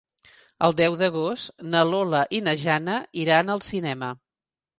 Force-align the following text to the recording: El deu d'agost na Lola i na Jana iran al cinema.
El 0.67 0.71
deu 0.77 0.95
d'agost 1.01 1.63
na 1.73 1.81
Lola 1.89 2.23
i 2.39 2.41
na 2.47 2.57
Jana 2.63 2.97
iran 3.27 3.55
al 3.59 3.63
cinema. 3.71 4.11